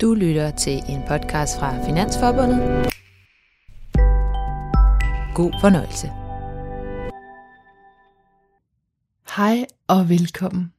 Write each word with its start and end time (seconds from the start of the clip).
Du 0.00 0.14
lytter 0.14 0.50
til 0.50 0.82
en 0.88 1.00
podcast 1.08 1.58
fra 1.58 1.86
Finansforbundet. 1.86 2.58
God 5.34 5.52
fornøjelse. 5.60 6.06
Hej 9.36 9.66
og 9.86 10.08
velkommen. 10.08 10.72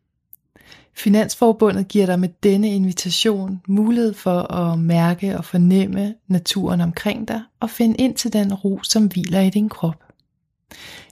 Finansforbundet 0.93 1.87
giver 1.87 2.05
dig 2.05 2.19
med 2.19 2.29
denne 2.43 2.75
invitation 2.75 3.61
mulighed 3.67 4.13
for 4.13 4.53
at 4.53 4.79
mærke 4.79 5.37
og 5.37 5.45
fornemme 5.45 6.15
naturen 6.27 6.81
omkring 6.81 7.27
dig 7.27 7.41
og 7.59 7.69
finde 7.69 7.95
ind 7.95 8.15
til 8.15 8.33
den 8.33 8.53
ro, 8.53 8.79
som 8.83 9.05
hviler 9.07 9.41
i 9.41 9.49
din 9.49 9.69
krop. 9.69 10.03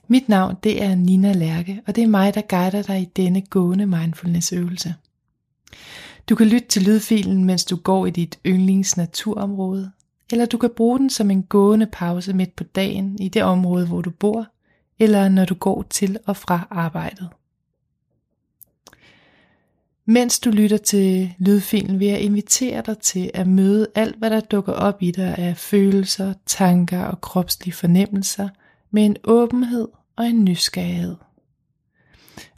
Mit 0.08 0.28
navn 0.28 0.56
det 0.62 0.82
er 0.82 0.94
Nina 0.94 1.32
Lærke, 1.32 1.82
og 1.86 1.96
det 1.96 2.04
er 2.04 2.08
mig, 2.08 2.34
der 2.34 2.40
guider 2.40 2.82
dig 2.82 3.00
i 3.00 3.08
denne 3.16 3.40
gående 3.40 3.86
mindfulness 3.86 4.52
øvelse. 4.52 4.94
Du 6.28 6.34
kan 6.34 6.46
lytte 6.46 6.68
til 6.68 6.82
lydfilen, 6.82 7.44
mens 7.44 7.64
du 7.64 7.76
går 7.76 8.06
i 8.06 8.10
dit 8.10 8.38
yndlings 8.46 8.96
naturområde, 8.96 9.90
eller 10.32 10.46
du 10.46 10.58
kan 10.58 10.70
bruge 10.76 10.98
den 10.98 11.10
som 11.10 11.30
en 11.30 11.42
gående 11.42 11.86
pause 11.86 12.32
midt 12.32 12.56
på 12.56 12.64
dagen 12.64 13.16
i 13.20 13.28
det 13.28 13.42
område, 13.42 13.86
hvor 13.86 14.00
du 14.00 14.10
bor, 14.10 14.46
eller 14.98 15.28
når 15.28 15.44
du 15.44 15.54
går 15.54 15.82
til 15.90 16.18
og 16.26 16.36
fra 16.36 16.66
arbejdet. 16.70 17.28
Mens 20.08 20.40
du 20.40 20.50
lytter 20.50 20.76
til 20.76 21.34
lydfilen, 21.38 22.00
vil 22.00 22.08
jeg 22.08 22.20
invitere 22.20 22.82
dig 22.86 22.98
til 22.98 23.30
at 23.34 23.46
møde 23.46 23.86
alt, 23.94 24.16
hvad 24.16 24.30
der 24.30 24.40
dukker 24.40 24.72
op 24.72 25.02
i 25.02 25.10
dig 25.10 25.38
af 25.38 25.56
følelser, 25.56 26.34
tanker 26.46 27.04
og 27.04 27.20
kropslige 27.20 27.74
fornemmelser 27.74 28.48
med 28.90 29.06
en 29.06 29.16
åbenhed 29.24 29.88
og 30.16 30.26
en 30.26 30.44
nysgerrighed. 30.44 31.16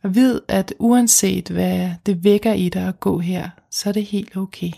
Og 0.09 0.15
vid, 0.15 0.41
at 0.49 0.75
uanset 0.79 1.49
hvad 1.49 1.91
det 2.07 2.25
vækker 2.25 2.53
i 2.53 2.69
dig 2.69 2.89
at 2.89 3.01
gå 3.01 3.19
her, 3.19 3.51
så 3.71 3.89
er 3.89 3.93
det 3.93 4.07
helt 4.07 4.37
okay. 4.37 4.71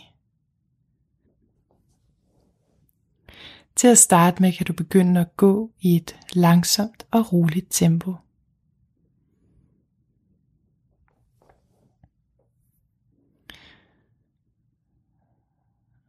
Til 3.77 3.88
at 3.88 3.98
starte 3.98 4.43
med 4.43 4.52
kan 4.52 4.66
du 4.66 4.73
begynde 4.73 5.21
at 5.21 5.37
gå 5.37 5.71
i 5.80 5.96
et 5.96 6.16
langsomt 6.32 7.07
og 7.10 7.32
roligt 7.32 7.66
tempo. 7.71 8.15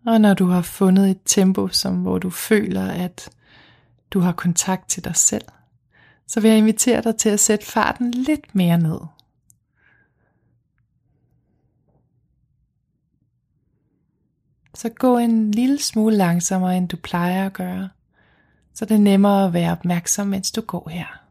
Og 0.06 0.22
når 0.22 0.34
du 0.34 0.46
har 0.46 0.62
fundet 0.62 1.12
et 1.12 1.20
tempo, 1.26 1.68
som 1.68 2.02
hvor 2.02 2.18
du 2.18 2.30
føler, 2.30 2.88
at 2.92 3.30
du 4.12 4.20
har 4.20 4.32
kontakt 4.32 4.90
til 4.90 5.04
dig 5.04 5.16
selv, 5.16 5.46
så 6.32 6.40
vil 6.40 6.50
jeg 6.50 6.58
invitere 6.58 7.02
dig 7.02 7.16
til 7.16 7.30
at 7.30 7.40
sætte 7.40 7.66
farten 7.66 8.12
lidt 8.12 8.56
mere 8.56 8.78
ned. 8.78 9.00
Så 14.74 14.90
gå 14.90 15.18
en 15.18 15.52
lille 15.52 15.80
smule 15.80 16.16
langsommere, 16.16 16.78
end 16.78 16.90
du 16.90 16.98
plejer 16.98 17.46
at 17.46 17.54
gøre, 17.54 17.90
så 18.74 18.86
det 18.86 18.96
er 18.96 19.00
nemmere 19.00 19.46
at 19.46 19.54
være 19.54 19.72
opmærksom, 19.72 20.28
mens 20.28 20.52
du 20.52 20.62
går 20.62 20.90
her. 20.90 21.22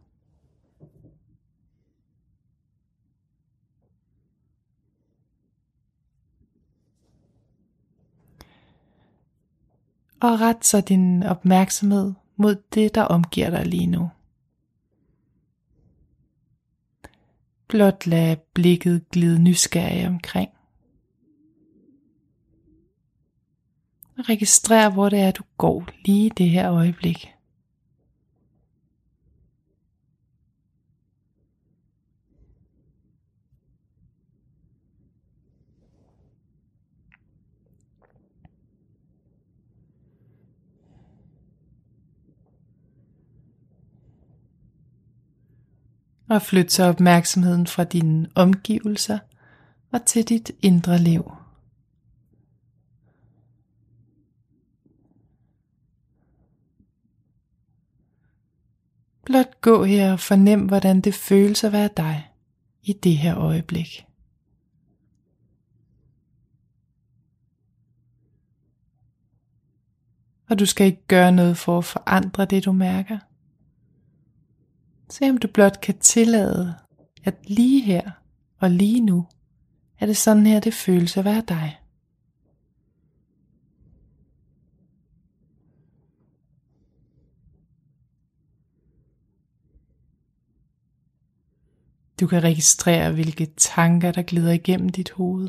Og 10.21 10.41
ret 10.41 10.65
så 10.65 10.81
din 10.81 11.23
opmærksomhed 11.23 12.13
mod 12.37 12.63
det, 12.75 12.95
der 12.95 13.03
omgiver 13.03 13.51
dig 13.51 13.67
lige 13.67 13.87
nu. 13.87 14.11
Blot 17.71 18.07
lad 18.07 18.37
blikket 18.55 19.09
glide 19.11 19.39
nysgerrig 19.39 20.07
omkring. 20.07 20.51
Registrer, 24.19 24.91
hvor 24.91 25.09
det 25.09 25.21
er, 25.21 25.31
du 25.31 25.43
går 25.59 25.85
lige 26.05 26.31
det 26.31 26.51
her 26.51 26.73
øjeblik. 26.73 27.29
Og 46.31 46.43
flyt 46.43 46.73
så 46.73 46.85
opmærksomheden 46.85 47.67
fra 47.67 47.85
dine 47.85 48.29
omgivelser 48.35 49.19
og 49.93 50.05
til 50.07 50.29
dit 50.29 50.51
indre 50.63 50.99
liv. 50.99 51.33
Blot 59.25 59.61
gå 59.61 59.85
her 59.85 60.13
og 60.13 60.21
fornem, 60.21 60.67
hvordan 60.67 61.01
det 61.01 61.15
føles 61.15 61.65
at 61.65 61.73
være 61.73 61.91
dig 61.97 62.31
i 62.83 62.93
det 62.93 63.17
her 63.17 63.39
øjeblik. 63.39 64.07
Og 70.51 70.59
du 70.59 70.67
skal 70.67 70.87
ikke 70.87 71.07
gøre 71.09 71.33
noget 71.33 71.57
for 71.57 71.79
at 71.79 71.85
forandre 71.85 72.45
det, 72.45 72.65
du 72.65 72.73
mærker. 72.73 73.19
Se 75.11 75.31
om 75.31 75.39
du 75.39 75.49
blot 75.49 75.81
kan 75.81 75.99
tillade, 75.99 76.75
at 77.25 77.35
lige 77.45 77.83
her 77.83 78.11
og 78.59 78.71
lige 78.71 79.01
nu, 79.01 79.27
er 80.01 80.07
det 80.07 80.17
sådan 80.17 80.47
her, 80.47 80.61
det 80.61 80.75
føles 80.75 81.17
at 81.17 81.25
være 81.25 81.43
dig. 81.49 81.81
Du 92.21 92.27
kan 92.27 92.43
registrere, 92.43 93.13
hvilke 93.13 93.47
tanker, 93.57 94.13
der 94.13 94.23
glider 94.23 94.53
igennem 94.53 94.89
dit 94.89 95.11
hoved. 95.11 95.49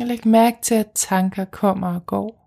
Og 0.00 0.06
læg 0.06 0.26
mærke 0.26 0.56
til, 0.62 0.74
at 0.74 0.90
tanker 0.94 1.44
kommer 1.44 1.94
og 1.94 2.06
går. 2.06 2.42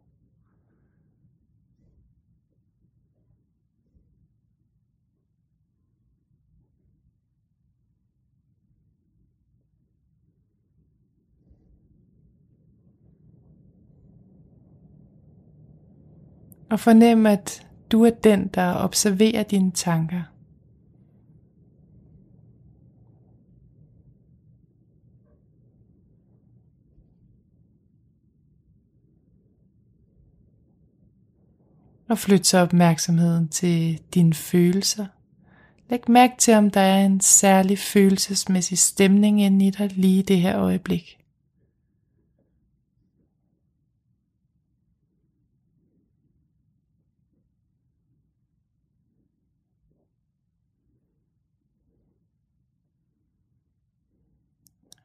Og 16.72 16.80
fornem, 16.80 17.26
at 17.26 17.68
du 17.92 18.04
er 18.04 18.10
den, 18.10 18.48
der 18.48 18.76
observerer 18.76 19.44
dine 19.44 19.72
tanker. 19.72 20.35
Og 32.08 32.18
flyt 32.18 32.48
så 32.48 32.58
opmærksomheden 32.58 33.48
til 33.48 34.00
dine 34.14 34.34
følelser. 34.34 35.06
Læg 35.90 36.12
mærke 36.12 36.34
til, 36.38 36.54
om 36.54 36.70
der 36.72 36.82
er 36.82 37.06
en 37.06 37.22
særlig 37.22 37.80
følelsesmæssig 37.80 38.78
stemning 38.78 39.42
inde 39.42 39.68
i 39.68 39.70
dig 39.70 39.92
lige 39.98 40.20
i 40.20 40.22
det 40.22 40.42
her 40.42 40.60
øjeblik. 40.60 41.18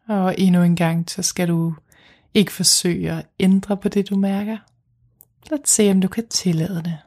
Og 0.08 0.35
endnu 0.38 0.62
en 0.62 0.76
gang, 0.76 1.11
så 1.11 1.23
skal 1.23 1.49
du 1.49 1.75
ikke 2.35 2.53
forsøge 2.53 3.12
at 3.12 3.26
ændre 3.41 3.76
på 3.76 3.88
det, 3.88 4.11
du 4.11 4.17
mærker. 4.17 4.58
Lad 5.46 5.58
se, 5.64 5.90
om 5.90 6.00
du 6.00 6.08
kan 6.08 6.28
tillade 6.28 6.82
det. 6.82 6.98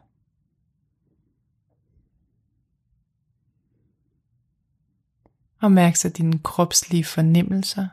Og 5.61 5.71
mærk 5.71 5.95
så 5.95 6.09
dine 6.09 6.39
kropslige 6.39 7.05
fornemmelser. 7.05 7.87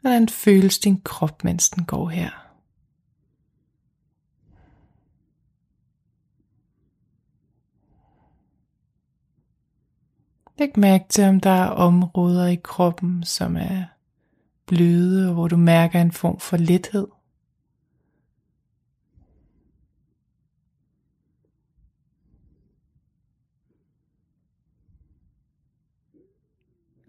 Hvordan 0.00 0.28
føles 0.28 0.78
din 0.78 1.00
krop, 1.00 1.44
mens 1.44 1.70
den 1.70 1.84
går 1.84 2.08
her? 2.08 2.30
Læg 10.58 10.78
mærke 10.78 11.04
til, 11.08 11.24
om 11.24 11.40
der 11.40 11.50
er 11.50 11.68
områder 11.68 12.46
i 12.46 12.60
kroppen, 12.64 13.24
som 13.24 13.56
er 13.56 13.84
bløde, 14.66 15.28
og 15.28 15.34
hvor 15.34 15.48
du 15.48 15.56
mærker 15.56 16.00
en 16.00 16.12
form 16.12 16.40
for 16.40 16.56
lethed. 16.56 17.06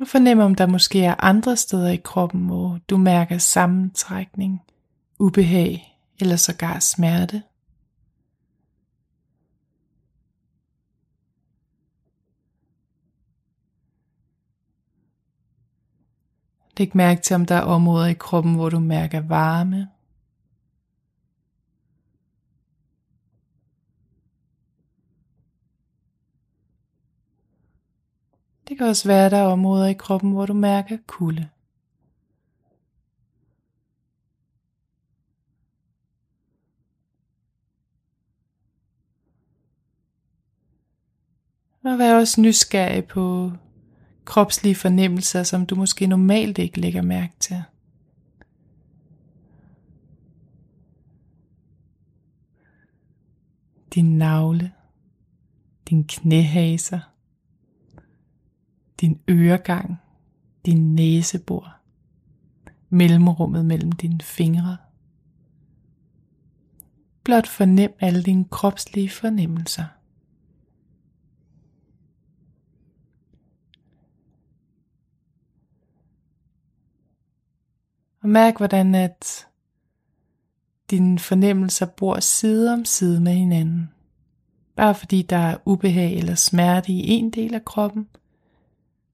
Og 0.01 0.07
fornem 0.07 0.39
om 0.39 0.55
der 0.55 0.65
måske 0.65 1.03
er 1.03 1.15
andre 1.19 1.57
steder 1.57 1.89
i 1.89 1.95
kroppen, 1.95 2.45
hvor 2.45 2.79
du 2.89 2.97
mærker 2.97 3.37
sammentrækning, 3.37 4.61
ubehag 5.19 5.97
eller 6.19 6.35
sågar 6.35 6.79
smerte. 6.79 7.43
Læg 16.77 16.95
mærke 16.97 17.21
til, 17.21 17.35
om 17.35 17.45
der 17.45 17.55
er 17.55 17.61
områder 17.61 18.05
i 18.05 18.13
kroppen, 18.13 18.55
hvor 18.55 18.69
du 18.69 18.79
mærker 18.79 19.19
varme. 19.19 19.87
Det 28.71 28.77
kan 28.77 28.87
også 28.87 29.07
være, 29.07 29.25
at 29.25 29.31
der 29.31 29.37
er 29.37 29.47
områder 29.47 29.87
i 29.87 29.93
kroppen, 29.93 30.31
hvor 30.31 30.45
du 30.45 30.53
mærker 30.53 30.97
kulde. 31.07 31.49
Og 41.83 41.99
vær 41.99 42.15
også 42.15 42.41
nysgerrig 42.41 43.05
på 43.05 43.51
kropslige 44.25 44.75
fornemmelser, 44.75 45.43
som 45.43 45.65
du 45.65 45.75
måske 45.75 46.07
normalt 46.07 46.57
ikke 46.57 46.79
lægger 46.79 47.01
mærke 47.01 47.33
til. 47.39 47.63
Din 53.93 54.17
navle, 54.17 54.71
din 55.89 56.03
knæhaser, 56.07 57.10
din 59.01 59.21
øregang, 59.29 59.97
din 60.65 60.95
næsebor, 60.95 61.75
mellemrummet 62.89 63.65
mellem 63.65 63.91
dine 63.91 64.21
fingre. 64.21 64.77
Blot 67.23 67.47
fornem 67.47 67.93
alle 67.99 68.23
dine 68.23 68.45
kropslige 68.45 69.09
fornemmelser. 69.09 69.85
Og 78.21 78.29
mærk, 78.29 78.57
hvordan 78.57 78.95
at 78.95 79.47
dine 80.91 81.19
fornemmelser 81.19 81.85
bor 81.85 82.19
side 82.19 82.73
om 82.73 82.85
side 82.85 83.21
med 83.21 83.33
hinanden. 83.33 83.89
Bare 84.75 84.95
fordi 84.95 85.21
der 85.21 85.37
er 85.37 85.57
ubehag 85.65 86.13
eller 86.17 86.35
smerte 86.35 86.91
i 86.91 87.09
en 87.09 87.29
del 87.29 87.53
af 87.53 87.65
kroppen, 87.65 88.07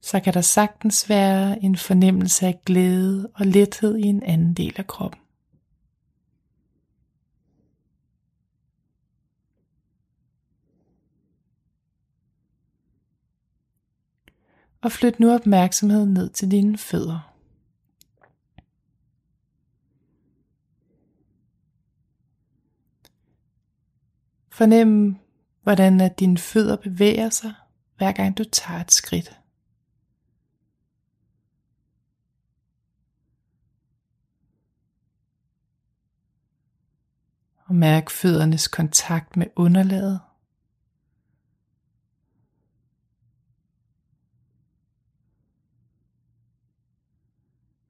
så 0.01 0.19
kan 0.19 0.33
der 0.33 0.41
sagtens 0.41 1.09
være 1.09 1.63
en 1.63 1.77
fornemmelse 1.77 2.47
af 2.47 2.61
glæde 2.65 3.29
og 3.33 3.45
lethed 3.45 3.97
i 3.97 4.01
en 4.01 4.23
anden 4.23 4.53
del 4.53 4.73
af 4.77 4.87
kroppen. 4.87 5.21
Og 14.81 14.91
flyt 14.91 15.19
nu 15.19 15.33
opmærksomheden 15.33 16.13
ned 16.13 16.29
til 16.29 16.51
dine 16.51 16.77
fødder. 16.77 17.33
Fornem, 24.49 25.15
hvordan 25.63 26.01
at 26.01 26.19
dine 26.19 26.37
fødder 26.37 26.75
bevæger 26.75 27.29
sig, 27.29 27.53
hver 27.97 28.11
gang 28.11 28.37
du 28.37 28.43
tager 28.43 28.79
et 28.79 28.91
skridt. 28.91 29.36
Og 37.67 37.75
mærk 37.75 38.09
føddernes 38.09 38.67
kontakt 38.67 39.37
med 39.37 39.47
underlaget. 39.55 40.21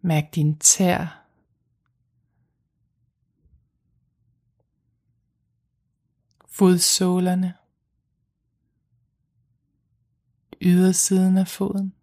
Mærk 0.02 0.36
din 0.36 0.60
tær. 0.60 1.28
Fodsålerne, 6.48 7.54
ydersiden 10.62 11.38
af 11.38 11.48
foden, 11.48 11.94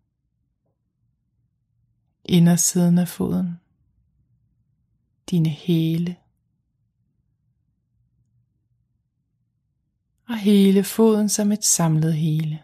indersiden 2.24 2.98
af 2.98 3.08
foden, 3.08 3.60
dine 5.30 5.48
hæle 5.48 6.23
og 10.34 10.38
hele 10.40 10.84
foden 10.84 11.28
som 11.28 11.52
et 11.52 11.64
samlet 11.64 12.14
hele. 12.14 12.62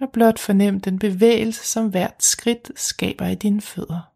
og 0.00 0.12
blot 0.12 0.38
fornem 0.38 0.80
den 0.80 0.98
bevægelse, 0.98 1.66
som 1.66 1.90
hvert 1.90 2.22
skridt 2.22 2.70
skaber 2.76 3.26
i 3.26 3.34
dine 3.34 3.60
fødder. 3.60 4.09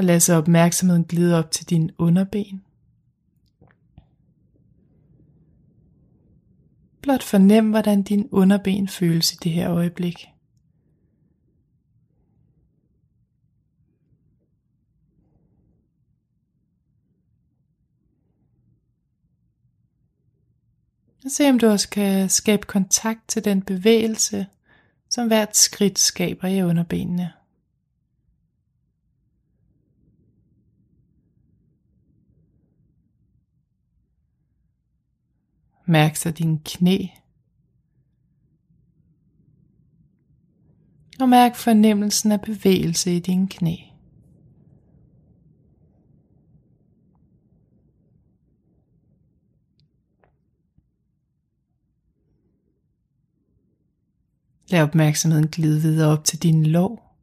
Og 0.00 0.04
lad 0.04 0.20
så 0.20 0.34
opmærksomheden 0.34 1.04
glide 1.04 1.38
op 1.38 1.50
til 1.50 1.70
dine 1.70 1.90
underben. 1.98 2.62
Blot 7.02 7.22
fornem, 7.22 7.70
hvordan 7.70 8.02
din 8.02 8.28
underben 8.32 8.88
føles 8.88 9.32
i 9.32 9.36
det 9.42 9.52
her 9.52 9.70
øjeblik. 9.70 10.28
Og 21.24 21.30
se 21.30 21.48
om 21.48 21.58
du 21.58 21.66
også 21.66 21.88
kan 21.88 22.28
skabe 22.28 22.66
kontakt 22.66 23.28
til 23.28 23.44
den 23.44 23.62
bevægelse, 23.62 24.46
som 25.10 25.26
hvert 25.26 25.56
skridt 25.56 25.98
skaber 25.98 26.48
i 26.48 26.62
underbenene. 26.62 27.39
Mærk 35.90 36.16
så 36.16 36.30
dine 36.30 36.60
knæ. 36.64 37.06
Og 41.20 41.28
mærk 41.28 41.56
fornemmelsen 41.56 42.32
af 42.32 42.40
bevægelse 42.40 43.16
i 43.16 43.18
dine 43.18 43.48
knæ. 43.48 43.76
Lad 54.68 54.82
opmærksomheden 54.82 55.48
glide 55.48 55.80
videre 55.80 56.12
op 56.12 56.24
til 56.24 56.42
din 56.42 56.66
lår, 56.66 57.16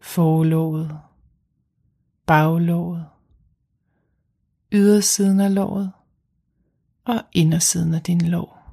forlåget, 0.00 0.98
baglåget, 2.26 3.06
ydersiden 4.72 5.40
af 5.40 5.54
låret 5.54 5.92
og 7.04 7.22
indersiden 7.32 7.94
af 7.94 8.02
din 8.02 8.20
lår. 8.20 8.64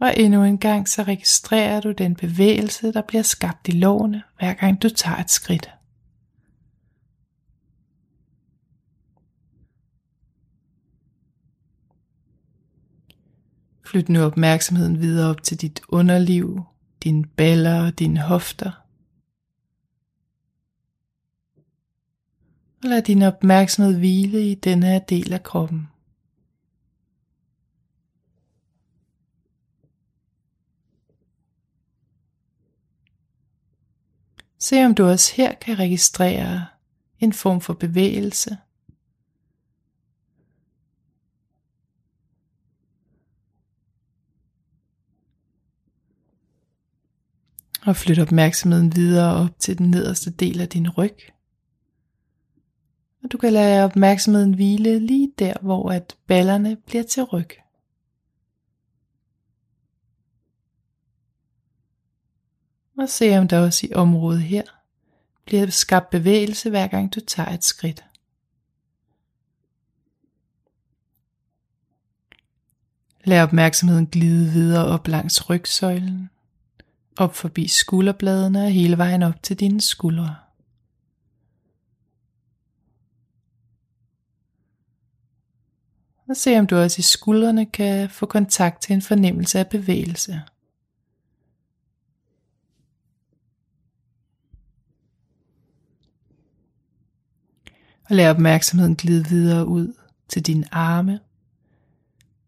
Og 0.00 0.14
endnu 0.16 0.44
en 0.44 0.58
gang 0.58 0.88
så 0.88 1.02
registrerer 1.02 1.80
du 1.80 1.92
den 1.92 2.14
bevægelse, 2.14 2.92
der 2.92 3.02
bliver 3.02 3.22
skabt 3.22 3.68
i 3.68 3.70
lårene, 3.70 4.22
hver 4.38 4.54
gang 4.54 4.82
du 4.82 4.88
tager 4.88 5.16
et 5.16 5.30
skridt. 5.30 5.70
Flyt 13.86 14.08
nu 14.08 14.22
opmærksomheden 14.22 15.00
videre 15.00 15.30
op 15.30 15.42
til 15.42 15.60
dit 15.60 15.80
underliv, 15.88 16.64
dine 17.02 17.24
baller 17.26 17.86
og 17.86 17.98
dine 17.98 18.20
hofter. 18.20 18.79
Og 22.82 22.88
lad 22.90 23.02
din 23.02 23.22
opmærksomhed 23.22 23.98
hvile 23.98 24.50
i 24.50 24.54
denne 24.54 24.86
her 24.86 24.98
del 24.98 25.32
af 25.32 25.42
kroppen. 25.42 25.88
Se 34.58 34.84
om 34.86 34.94
du 34.94 35.04
også 35.04 35.34
her 35.34 35.54
kan 35.54 35.78
registrere 35.78 36.66
en 37.18 37.32
form 37.32 37.60
for 37.60 37.74
bevægelse. 37.74 38.58
Og 47.86 47.96
flyt 47.96 48.18
opmærksomheden 48.18 48.96
videre 48.96 49.34
op 49.34 49.58
til 49.58 49.78
den 49.78 49.90
nederste 49.90 50.30
del 50.30 50.60
af 50.60 50.68
din 50.68 50.90
ryg. 50.90 51.16
Og 53.22 53.32
du 53.32 53.38
kan 53.38 53.52
lade 53.52 53.84
opmærksomheden 53.84 54.54
hvile 54.54 54.98
lige 54.98 55.32
der, 55.38 55.54
hvor 55.60 55.90
at 55.90 56.16
ballerne 56.26 56.76
bliver 56.76 57.02
til 57.02 57.22
ryg. 57.22 57.50
Og 62.98 63.08
se 63.08 63.38
om 63.38 63.48
der 63.48 63.58
også 63.58 63.86
i 63.86 63.94
området 63.94 64.42
her 64.42 64.62
bliver 65.44 65.70
skabt 65.70 66.10
bevægelse 66.10 66.70
hver 66.70 66.86
gang 66.86 67.14
du 67.14 67.20
tager 67.20 67.48
et 67.48 67.64
skridt. 67.64 68.04
Lad 73.24 73.42
opmærksomheden 73.42 74.06
glide 74.06 74.52
videre 74.52 74.86
op 74.86 75.08
langs 75.08 75.50
rygsøjlen, 75.50 76.30
op 77.16 77.34
forbi 77.34 77.68
skulderbladene 77.68 78.64
og 78.64 78.70
hele 78.70 78.98
vejen 78.98 79.22
op 79.22 79.42
til 79.42 79.60
dine 79.60 79.80
skuldre. 79.80 80.36
Og 86.30 86.36
se 86.36 86.58
om 86.58 86.66
du 86.66 86.76
også 86.76 86.98
i 86.98 87.02
skuldrene 87.02 87.66
kan 87.66 88.10
få 88.10 88.26
kontakt 88.26 88.82
til 88.82 88.92
en 88.92 89.02
fornemmelse 89.02 89.58
af 89.58 89.68
bevægelse. 89.68 90.42
Og 98.08 98.16
lad 98.16 98.30
opmærksomheden 98.30 98.96
glide 98.96 99.28
videre 99.28 99.66
ud 99.66 99.94
til 100.28 100.46
dine 100.46 100.74
arme, 100.74 101.20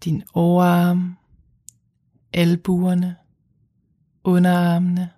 din 0.04 0.22
overarm, 0.34 1.16
albuerne, 2.32 3.16
underarmene 4.24 5.10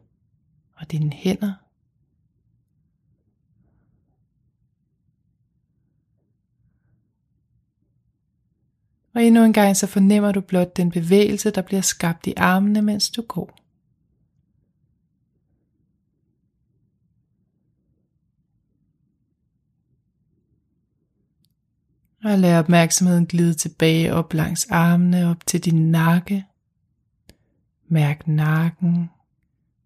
og 0.74 0.90
dine 0.90 1.12
hænder. 1.12 1.63
Og 9.14 9.24
endnu 9.24 9.44
en 9.44 9.52
gang 9.52 9.76
så 9.76 9.86
fornemmer 9.86 10.32
du 10.32 10.40
blot 10.40 10.76
den 10.76 10.90
bevægelse, 10.90 11.50
der 11.50 11.62
bliver 11.62 11.82
skabt 11.82 12.26
i 12.26 12.34
armene, 12.36 12.82
mens 12.82 13.10
du 13.10 13.22
går. 13.22 13.58
Og 22.24 22.38
lad 22.38 22.58
opmærksomheden 22.58 23.26
glide 23.26 23.54
tilbage 23.54 24.14
op 24.14 24.32
langs 24.32 24.66
armene, 24.70 25.30
op 25.30 25.46
til 25.46 25.64
din 25.64 25.90
nakke. 25.90 26.44
Mærk 27.88 28.28
nakken, 28.28 29.10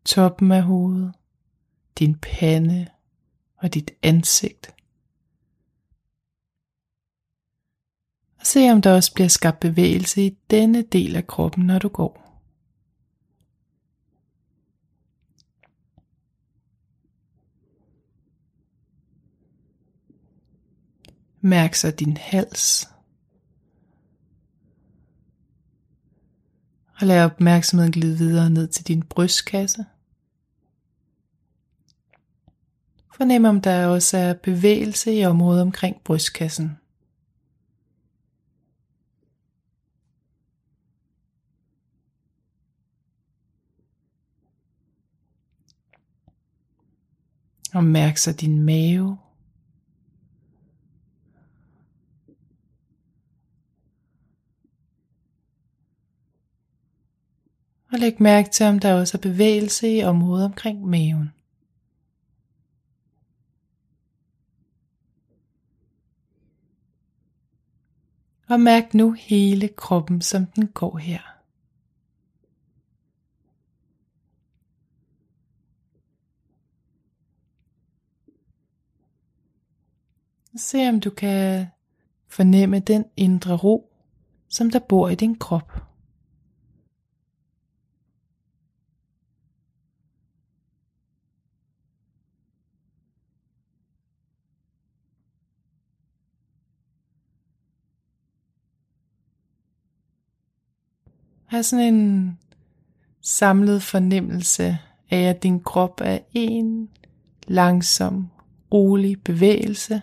toppen 0.04 0.52
af 0.52 0.62
hovedet, 0.62 1.12
din 1.98 2.14
pande 2.14 2.86
og 3.56 3.74
dit 3.74 3.90
ansigt. 4.02 4.74
Se 8.48 8.70
om 8.70 8.82
der 8.82 8.94
også 8.94 9.14
bliver 9.14 9.28
skabt 9.28 9.60
bevægelse 9.60 10.22
i 10.22 10.38
denne 10.50 10.82
del 10.82 11.16
af 11.16 11.26
kroppen, 11.26 11.64
når 11.64 11.78
du 11.78 11.88
går. 11.88 12.24
Mærk 21.40 21.74
så 21.74 21.90
din 21.90 22.16
hals. 22.16 22.88
Og 27.00 27.06
lad 27.06 27.24
opmærksomheden 27.24 27.92
glide 27.92 28.18
videre 28.18 28.50
ned 28.50 28.68
til 28.68 28.86
din 28.86 29.02
brystkasse. 29.02 29.84
Fornem 33.14 33.44
om 33.44 33.60
der 33.60 33.86
også 33.86 34.18
er 34.18 34.34
bevægelse 34.34 35.12
i 35.12 35.24
området 35.24 35.62
omkring 35.62 36.00
brystkassen. 36.04 36.78
Og 47.74 47.84
mærk 47.84 48.16
så 48.16 48.32
din 48.32 48.62
mave. 48.62 49.18
Og 57.92 57.98
læg 57.98 58.22
mærke 58.22 58.50
til, 58.50 58.66
om 58.66 58.78
der 58.78 58.94
også 58.94 59.18
er 59.18 59.22
bevægelse 59.22 59.88
i 59.88 60.02
området 60.02 60.44
omkring 60.44 60.86
maven. 60.86 61.30
Og 68.48 68.60
mærk 68.60 68.94
nu 68.94 69.12
hele 69.12 69.68
kroppen, 69.68 70.20
som 70.20 70.46
den 70.46 70.66
går 70.66 70.98
her. 70.98 71.37
Se 80.56 80.88
om 80.88 81.00
du 81.00 81.10
kan 81.10 81.66
fornemme 82.28 82.78
den 82.78 83.04
indre 83.16 83.56
ro, 83.56 83.92
som 84.48 84.70
der 84.70 84.78
bor 84.78 85.08
i 85.08 85.14
din 85.14 85.34
krop. 85.38 85.72
Har 101.46 101.62
sådan 101.62 101.94
en 101.94 102.38
samlet 103.20 103.82
fornemmelse 103.82 104.78
af, 105.10 105.22
at 105.22 105.42
din 105.42 105.60
krop 105.62 106.00
er 106.04 106.18
en 106.32 106.88
langsom, 107.46 108.28
rolig 108.72 109.22
bevægelse, 109.22 110.02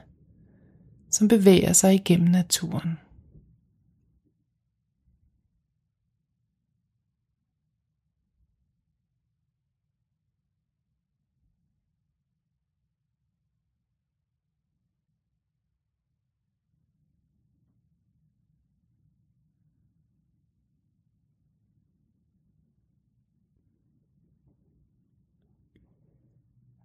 som 1.15 1.27
bevæger 1.27 1.73
sig 1.73 1.93
igennem 1.93 2.27
naturen. 2.27 2.99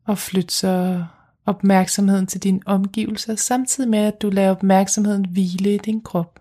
Og 0.05 0.19
flyt 0.19 0.53
så 0.53 1.05
opmærksomheden 1.47 2.27
til 2.27 2.43
dine 2.43 2.61
omgivelser, 2.67 3.35
samtidig 3.35 3.91
med 3.91 3.99
at 3.99 4.23
du 4.23 4.31
lader 4.31 4.51
opmærksomheden 4.51 5.25
hvile 5.25 5.75
i 5.75 5.79
din 5.79 6.01
krop. 6.01 6.41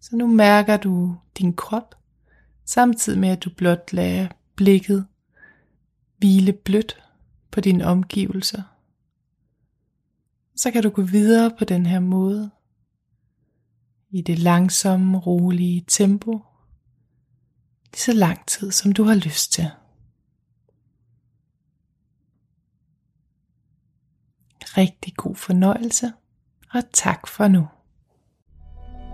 Så 0.00 0.16
nu 0.16 0.26
mærker 0.26 0.76
du 0.76 1.16
din 1.38 1.54
krop, 1.54 1.94
samtidig 2.64 3.18
med 3.18 3.28
at 3.28 3.44
du 3.44 3.50
blot 3.50 3.92
lader 3.92 4.28
blikket 4.56 5.06
hvile 6.18 6.52
blødt 6.52 7.04
på 7.50 7.60
dine 7.60 7.86
omgivelser. 7.86 8.62
Så 10.56 10.70
kan 10.70 10.82
du 10.82 10.90
gå 10.90 11.02
videre 11.02 11.50
på 11.58 11.64
den 11.64 11.86
her 11.86 12.00
måde, 12.00 12.50
i 14.10 14.22
det 14.22 14.38
langsomme, 14.38 15.18
rolige 15.18 15.84
tempo, 15.88 16.32
lige 17.92 18.00
så 18.00 18.12
lang 18.12 18.46
tid, 18.46 18.72
som 18.72 18.92
du 18.92 19.04
har 19.04 19.14
lyst 19.14 19.52
til. 19.52 19.70
Rigtig 24.76 25.14
god 25.16 25.34
fornøjelse, 25.34 26.12
og 26.74 26.82
tak 26.92 27.26
for 27.26 27.48
nu. 27.48 27.66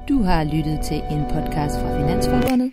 Du 0.09 0.23
har 0.23 0.45
lyttet 0.45 0.81
til 0.85 0.97
en 0.97 1.25
podcast 1.25 1.75
fra 1.81 1.99
Finansforbundet. 1.99 2.73